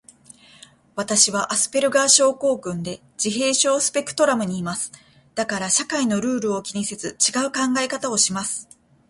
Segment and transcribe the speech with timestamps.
[0.95, 4.91] 私はアスペルガー症候群で、自閉症スペクトラムにいます。
[5.35, 8.67] だから社会のルールを気にせず、ちがう考え方をします。